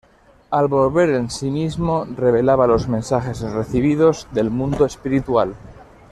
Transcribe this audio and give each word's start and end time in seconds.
Al 0.49 0.67
volver 0.67 1.11
en 1.11 1.29
sí 1.29 1.51
mismo, 1.51 2.07
revelaba 2.17 2.65
los 2.65 2.87
mensajes 2.87 3.39
recibidos 3.41 4.27
del 4.33 4.49
mundo 4.49 4.83
espiritual. 4.83 5.53